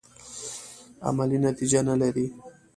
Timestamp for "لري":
2.01-2.25